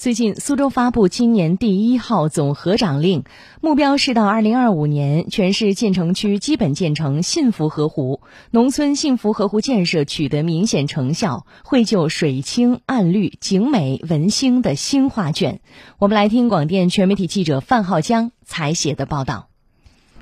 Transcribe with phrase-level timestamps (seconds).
[0.00, 3.24] 最近，苏州发布今年第一号总合长令，
[3.60, 8.20] 目标是到二零二五年，全市建成区基本建成幸福河湖，
[8.52, 15.58] 农村幸福河湖建设取得明显成效，绘就水清岸绿、景美文兴的新画卷。
[15.98, 19.48] 我们来听广电全媒体记者范浩江采写的报道。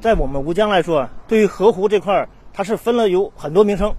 [0.00, 3.94] 在我们吴江来说，对于河湖这块儿，它是分了有很多名称，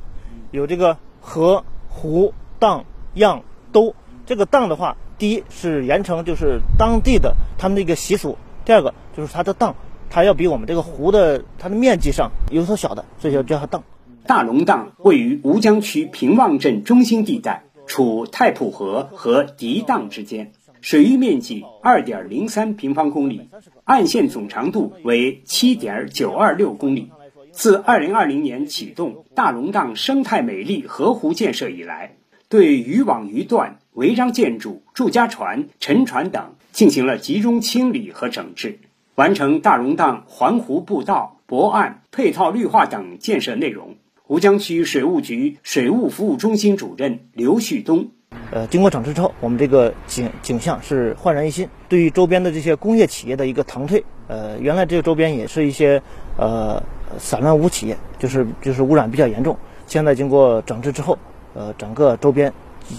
[0.51, 2.83] 有这个河、湖、荡、
[3.13, 3.41] 漾、
[3.71, 3.95] 兜。
[4.25, 4.97] 这个荡的话。
[5.21, 9.75] 第一是盐城，就是当地的他们的一个习俗；第二个就是它的荡，
[10.09, 13.83] 它要比我们这个湖的它的面积上有所小的，所以叫叫它荡。
[14.25, 23.47] 大龙荡位于吴江区平望镇中心地带，处太浦河和涤荡之间，水域面积二点零三平方公里，
[23.83, 27.11] 岸线总长度为七点九二六公里。
[27.51, 32.15] 自二零二零年启动大龙荡生态美丽河湖建设以来。
[32.51, 38.79] 对渔网鱼段、违章建筑、住家船、沉船等进行了集中清理和整治，
[39.15, 43.95] 完成大溶荡环湖步道、泊岸、配套绿化等建设内容。
[44.27, 48.09] 吴江区水务局水务服务中心主任刘旭东：
[48.51, 51.69] 呃，经过整治之后，我们这个景景象是焕然一新。
[51.87, 56.03] 对于周边的这些工业企业的一个腾退，呃，原来这个周边也是一些
[56.37, 56.83] 呃
[57.17, 59.57] 散乱无企业，就是就是污染比较严重。
[59.87, 61.17] 现在经过整治之后。
[61.53, 62.53] 呃，整个周边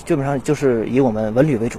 [0.04, 1.78] 基本上就是以我们文旅为主，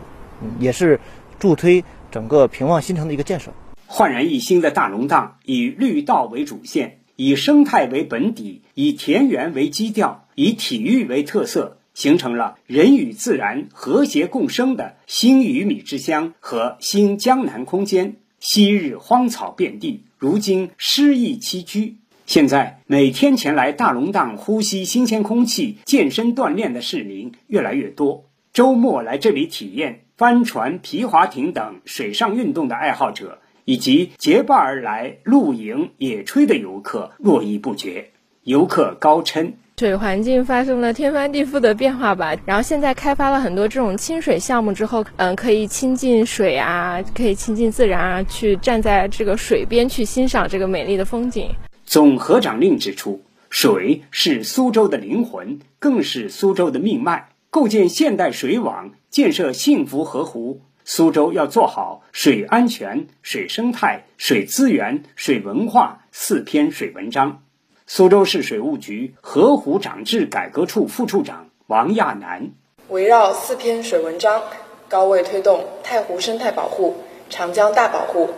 [0.59, 0.99] 也是
[1.39, 3.51] 助推整个平望新城的一个建设。
[3.85, 18.15] 焕然一新的大龙荡以绿道为主线，以生态为本底，以田园为基调，以体育为特色，形成了人与自然和谐共生的新鱼米之乡和新江南空间。
[18.39, 21.97] 昔日荒草遍地，如今诗意栖居。
[22.33, 28.25] 现在每天前来大龙荡呼吸新鲜空气、健身锻炼的市民越来越多。
[28.51, 38.09] 周末来这里体验帆船、皮划艇等水上运动的爱好者，以及结伴而来露营、野炊的游客络绎不绝。
[38.41, 42.35] 游客高琛：水环境发生了天翻地覆的变化吧？
[42.47, 51.47] 然后现在开发了很多这种亲水项目之后，嗯，可以亲近水啊，可以亲近自然啊，去站在这个水边去欣赏这个美丽的风景。
[51.93, 53.21] 总合长令指出，
[53.51, 57.29] 水是苏州的灵魂，更是苏州的命脉。
[57.51, 67.43] 构建现代水网，建设幸福河湖，苏州要做好水安全、水生态、水资源、水文化四篇水文章。
[67.85, 72.53] 苏州市水务局河湖长治改革处副处长王亚楠：
[72.89, 74.41] 围绕四篇水文章，
[74.89, 76.95] 高位推动太湖生态保护、
[77.29, 78.31] 长江大保护。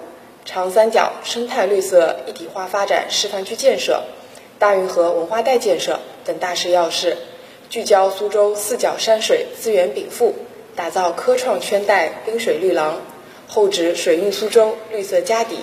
[0.45, 4.03] 长三角生态绿色一体化发展示范区建设、
[4.59, 7.17] 大运河文化带建设等大事要事，
[7.71, 10.35] 聚焦苏州四角山水资源禀赋，
[10.75, 13.01] 打造科创圈带滨水绿廊，
[13.47, 15.57] 厚植水韵苏州绿色家底，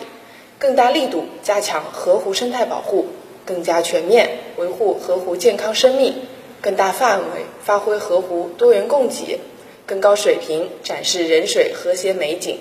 [0.58, 3.06] 更大力度加强河湖生态保护，
[3.46, 6.12] 更加全面维护河湖健康生命，
[6.60, 9.38] 更大范围发挥河湖多元供给，
[9.86, 12.58] 更高水平展示人水和谐美景，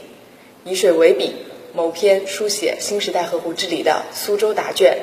[0.64, 1.34] 以水为笔。
[1.74, 4.98] 某篇书写新时代河湖治理的苏州答卷。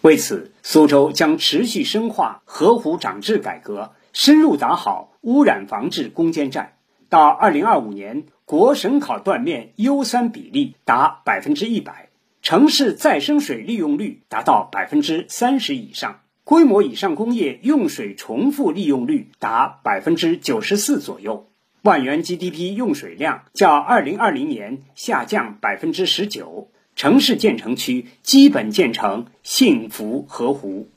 [0.00, 6.76] 为此，苏州将持续深化河湖长治改革，深入打好污染防治攻坚战。
[7.10, 12.08] 到二零二五年，国省考断面优酸比例达百分之一百，
[12.40, 21.46] 城市再生水利用率达到百分之三十以上，规模以上工业用水重复利用率达百分之九十四左右。
[21.84, 30.88] 万元 GDP 用水量较二零二零年下降百分之十九，城市建成区基本建成幸福河湖。